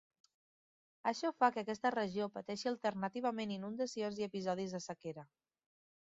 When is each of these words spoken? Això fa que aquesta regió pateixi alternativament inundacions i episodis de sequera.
Això 1.11 1.31
fa 1.43 1.49
que 1.57 1.61
aquesta 1.63 1.91
regió 1.97 2.29
pateixi 2.39 2.71
alternativament 2.73 3.55
inundacions 3.59 4.23
i 4.25 4.29
episodis 4.31 4.77
de 4.79 4.83
sequera. 4.89 5.29